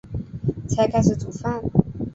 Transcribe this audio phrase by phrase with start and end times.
[0.67, 1.61] 才开始煮饭